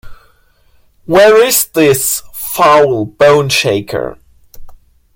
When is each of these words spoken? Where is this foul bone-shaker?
Where 1.05 1.45
is 1.45 1.67
this 1.67 2.23
foul 2.33 3.05
bone-shaker? 3.05 4.17